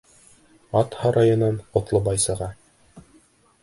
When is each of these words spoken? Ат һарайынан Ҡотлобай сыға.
Ат 0.79 0.97
һарайынан 1.03 1.61
Ҡотлобай 1.77 2.25
сыға. 2.29 2.53